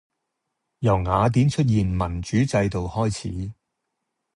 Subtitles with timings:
[0.79, 3.51] 由雅典出現民主制度開始